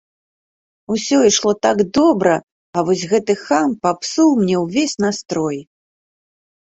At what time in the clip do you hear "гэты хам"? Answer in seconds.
3.13-3.77